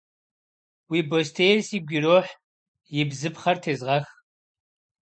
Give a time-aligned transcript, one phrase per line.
[0.91, 2.31] Уи бостейр сигу ирохь,
[2.99, 4.05] и бзыпхъэр тезгъэх.